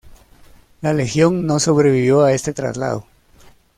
La 0.81 0.93
legión 0.93 1.45
no 1.45 1.59
sobrevivió 1.59 2.23
a 2.23 2.33
este 2.33 2.53
traslado. 2.53 3.05